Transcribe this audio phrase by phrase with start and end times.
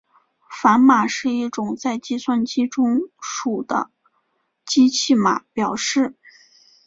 [0.49, 3.91] 反码是一种在计算机中数的
[4.65, 6.15] 机器码表示。